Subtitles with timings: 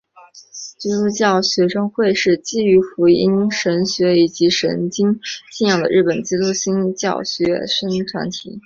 [0.79, 5.19] 基督教徒学生会是基于福音神学以及圣经
[5.51, 8.59] 信仰的日本基督新教学生团体。